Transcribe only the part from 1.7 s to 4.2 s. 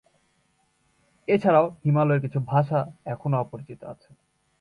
হিমালয়ের কিছু ভাষা এখনো অপরিচিত আছে।